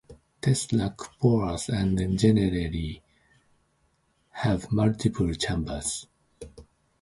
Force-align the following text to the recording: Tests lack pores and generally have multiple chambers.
Tests 0.41 0.73
lack 0.73 0.97
pores 1.19 1.69
and 1.69 2.17
generally 2.17 3.03
have 4.31 4.71
multiple 4.71 5.31
chambers. 5.35 6.07